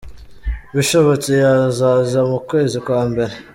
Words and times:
Bishobotse 0.75 1.31
yazaza 1.43 2.19
mu 2.29 2.39
kwezi 2.49 2.77
kwa 2.85 3.01
mbere. 3.09 3.33